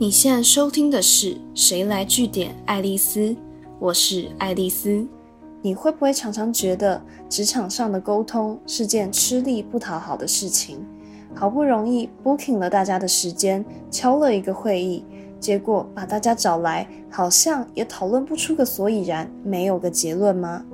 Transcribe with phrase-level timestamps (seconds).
[0.00, 3.20] 你现在收听的是《谁来据点爱丽丝》，
[3.78, 5.06] 我是爱丽丝。
[5.60, 10.78] 你会不会常常觉得职场上的沟通是件吃力不讨好的事情？
[11.34, 15.04] 好不容易 booking 了大家的时间，敲了一个会议，
[15.38, 20.64] 结果把大家找来，好像也讨论不出个所以然，没有个结论吗？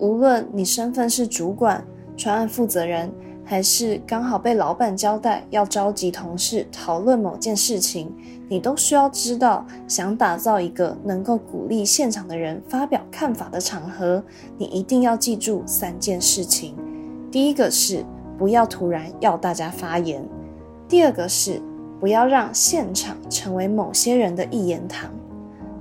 [0.00, 1.86] 无论你身份是主管、
[2.16, 3.08] 专案负责人。
[3.44, 8.10] 还是刚好被老板交代要召集同事讨论某件事情，
[8.48, 14.22] 你都需要知道，想打造一个能够鼓励现场的人发表看法的场合，
[14.56, 16.74] 你一定要记住三件事情。
[17.30, 18.04] 第一个是
[18.38, 20.22] 不要突然要大家发言；
[20.88, 21.60] 第二个是
[22.00, 25.10] 不要让现场成为某些人的一言堂；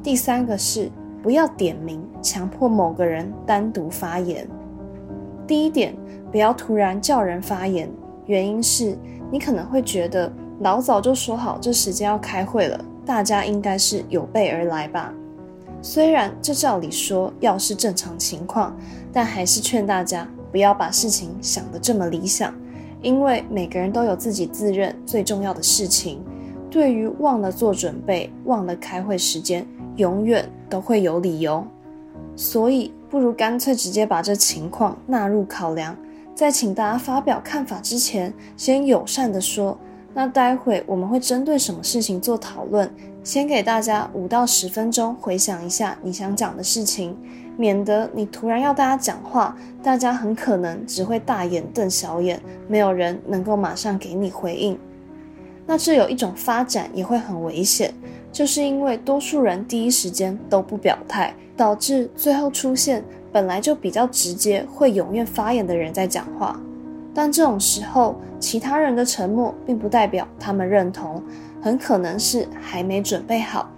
[0.04, 0.90] 第三个是
[1.22, 4.48] 不要点名强迫某个人单独发言。
[5.52, 5.94] 第一点。
[6.32, 7.92] 不要突然叫人发言，
[8.26, 8.98] 原因是
[9.30, 15.14] 你可能会觉得老早就说好这时间要开会了，大家应该是有备而来吧。
[15.82, 18.74] 虽然这照理说要是正常情况，
[19.12, 22.56] 但还是劝大家不要把事情想得这么理想，
[23.02, 26.24] 因为每个人都有自己自认最重要的事情。
[26.70, 31.62] 对于忘了做准备、忘了开会时间，永远都会有理由。
[32.42, 35.96] 所以不如干脆直接把这情况纳入考量。
[36.34, 39.78] 在请大家发表看法之前，先友善的说，
[40.12, 42.92] 那待会我们会针对什么事情做讨论，
[43.24, 47.16] 先给大家五到十分钟回想一下你想讲的事情，
[47.58, 54.76] 免得你突然要大家讲话，大家很可能只会大眼瞪小眼，没有人能够马上给你回应。
[55.68, 57.94] 那这有一种发展也会很危险，
[58.32, 63.04] 就是因为多数人第一时间都不表态，导致最后出现。
[63.34, 66.60] 本来就比较直接，会踊跃发言的人在讲话，
[67.14, 71.24] 但这种时候，其他人的沉默并不代表他们认同，
[71.62, 73.72] 很可能是还没准备好。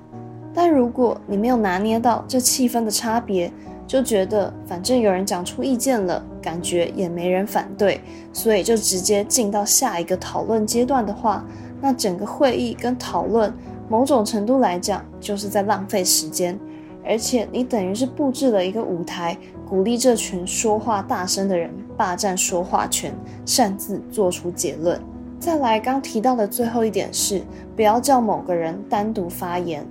[0.56, 3.52] 但如果你没有拿捏到这气氛的差别，
[3.86, 8.02] 就觉得反正有人讲出意见了，感觉也没人反对，
[8.32, 11.46] 所以就直接进到下一个讨论阶段的话，
[11.80, 13.54] 那整个会议跟讨论，
[13.94, 16.60] 某种程度来讲，就是在浪费时间。
[17.06, 19.38] 而且你等于是布置了一个舞台，
[19.70, 23.14] 鼓励这群说话大声的人霸占说话权，
[23.46, 25.00] 擅自做出结论。
[25.40, 27.44] 再来，刚提到的最后一点是，
[27.76, 29.86] 不要叫某个人单独发言。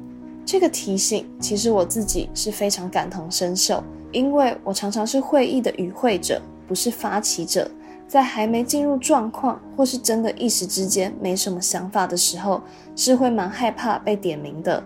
[0.44, 7.70] 这个提醒，其实我自己是非常感同身受，因为我常常是会议的与会者，不是发起者。
[8.12, 12.61] 在还没进入状况，或是真的一时之间没什么想法的时候，
[12.95, 14.84] 是会蛮害怕被点名的。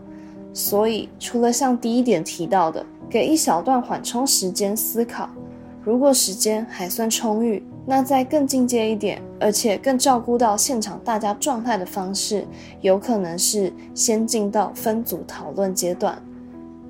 [0.54, 5.28] 所以，除了像第一点提到的，给一小段缓冲时间思考，
[5.82, 12.46] 如果时间还算充裕，那再更进阶一点，而且更照顾到现场大家状态的方式，
[12.80, 16.16] 有可能是先进到分组讨论阶段。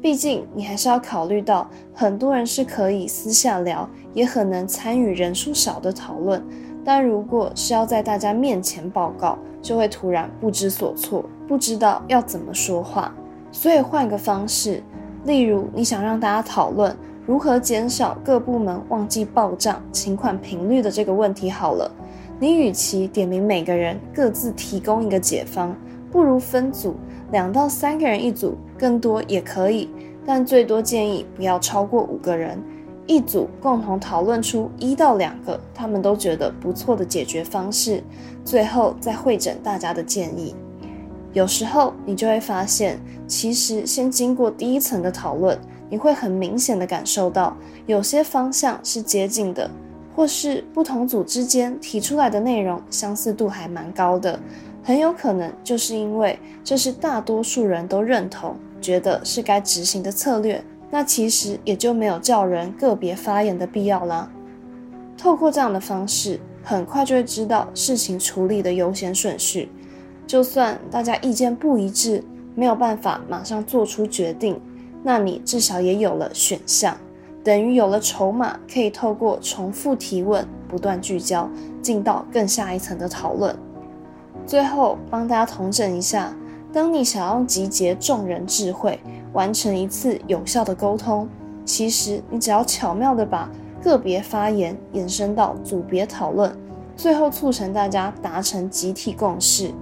[0.06, 6.40] 毕竟，你还是要考虑到很多人是可以私下聊，也很能参与人数少的讨论。
[6.84, 13.12] 但如果是要在大家面前报告，就会突然不知所措，不知道要怎么说话。
[13.50, 14.80] 所以换个方式，
[15.24, 16.96] 例如你想让大家讨论
[17.26, 21.90] 如何减少各部门忘记报账请款频率的这个问题，好了，
[22.38, 25.74] 你与其点名每个人各自提供一个解方，
[26.12, 26.94] 不如分组，
[27.32, 29.90] 两到三个人一组，更多也可以，
[30.24, 32.62] 但最多建议不要超过五个人
[33.06, 38.02] 一组，共同讨论出一到两个他们都觉得不错的解决方式，
[38.44, 40.54] 最后再会诊大家的建议。
[41.32, 45.58] 有时候你就会发现，其实先经过第一层的讨论，
[45.90, 47.56] 你会很明显的感受到，
[47.86, 49.70] 有些方向是接近的，
[50.14, 54.40] 或是不同组之间提出来的内容相似度还蛮高的，
[54.86, 64.30] 很有可能就是因为这是大多数人都认同，觉得是该执行的策略，那其实也就没有叫人个别发言的必要啦。
[65.18, 69.68] 透过这样的方式，很快就会知道事情处理的优先顺序。
[70.24, 72.22] 就算大家意见不一致，
[72.54, 74.60] 没有办法马上做出决定，
[75.02, 76.96] 那你至少也有了选项，
[77.42, 81.50] 等于有了筹码，可以透过重复提问，不断聚焦，
[81.82, 83.52] 进到更下一层的讨论。
[84.46, 86.32] 最后帮大家统整一下：
[86.72, 88.98] 当你想要集结众人智慧，
[89.32, 91.28] 完成一次有效的沟通，
[91.64, 93.50] 其实你只要巧妙的把
[93.82, 96.56] 个别发言延伸到组别讨论，
[96.96, 99.72] 最后促成大家达成集体共识。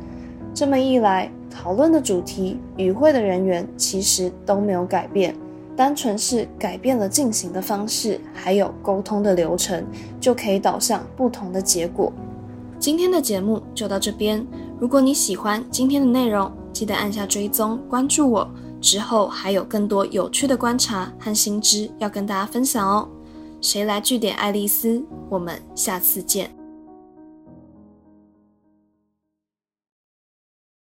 [0.54, 5.34] 这么一来，讨论的主题、与会的人员其实都没有改变，
[5.76, 9.84] 单纯是改变了进行的方式，还有沟通的流程，
[10.18, 12.10] 就可以导向不同的结果。
[12.84, 14.46] 今天的节目就到这边，
[14.78, 18.46] 如果你喜欢今天的内容，记得按下追踪关注我，
[18.78, 23.08] 之后还有更多有趣的观察和新知要跟大家分享哦。
[23.62, 25.02] 谁来据点爱丽丝？
[25.30, 26.54] 我们下次见。